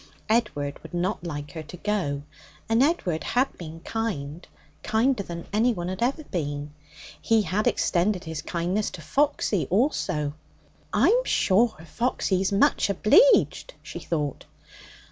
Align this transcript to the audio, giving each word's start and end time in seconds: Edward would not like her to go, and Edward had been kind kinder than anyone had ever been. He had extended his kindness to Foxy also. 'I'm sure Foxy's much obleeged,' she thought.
Edward 0.29 0.79
would 0.81 0.95
not 0.95 1.23
like 1.23 1.51
her 1.51 1.61
to 1.61 1.77
go, 1.77 2.23
and 2.67 2.81
Edward 2.81 3.23
had 3.23 3.55
been 3.59 3.81
kind 3.81 4.47
kinder 4.81 5.21
than 5.21 5.45
anyone 5.53 5.89
had 5.89 6.01
ever 6.01 6.23
been. 6.23 6.73
He 7.21 7.43
had 7.43 7.67
extended 7.67 8.23
his 8.23 8.41
kindness 8.41 8.89
to 8.97 9.01
Foxy 9.03 9.67
also. 9.69 10.33
'I'm 10.91 11.23
sure 11.25 11.75
Foxy's 11.85 12.51
much 12.51 12.87
obleeged,' 12.89 13.75
she 13.83 13.99
thought. 13.99 14.45